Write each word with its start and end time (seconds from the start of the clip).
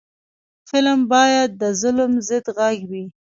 فلم 0.69 0.99
باید 1.13 1.49
د 1.61 1.63
ظلم 1.81 2.11
ضد 2.27 2.45
غږ 2.57 2.77
وي 2.89 3.05